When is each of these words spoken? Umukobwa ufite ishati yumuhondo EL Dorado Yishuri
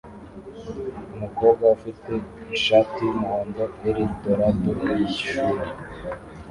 Umukobwa 1.15 1.63
ufite 1.77 2.11
ishati 2.55 2.99
yumuhondo 3.05 3.63
EL 3.89 3.99
Dorado 4.21 4.71
Yishuri 4.97 5.65